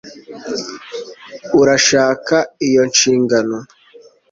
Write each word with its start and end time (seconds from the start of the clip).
urashaka 1.61 2.35
iyo 2.67 2.81
nshingano 2.89 3.57